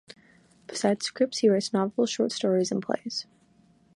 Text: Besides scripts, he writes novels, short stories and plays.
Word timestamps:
Besides 0.65 1.05
scripts, 1.05 1.37
he 1.37 1.49
writes 1.49 1.73
novels, 1.73 2.09
short 2.09 2.31
stories 2.31 2.71
and 2.71 2.81
plays. 2.81 3.27